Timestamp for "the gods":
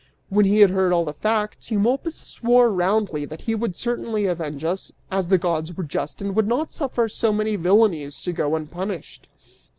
5.27-5.77